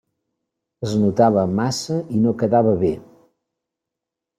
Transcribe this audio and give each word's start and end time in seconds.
Es 0.87 0.95
notava 1.01 1.45
massa 1.61 2.01
i 2.19 2.25
no 2.25 2.37
quedava 2.43 2.77
bé. 2.87 2.95